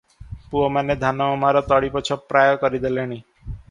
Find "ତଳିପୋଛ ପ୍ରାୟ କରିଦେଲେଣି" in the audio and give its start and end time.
1.69-3.25